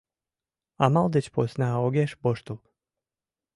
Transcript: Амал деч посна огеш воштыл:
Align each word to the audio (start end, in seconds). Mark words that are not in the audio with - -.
Амал 0.83 1.07
деч 1.15 1.25
посна 1.33 1.67
огеш 1.85 2.11
воштыл: 2.21 2.57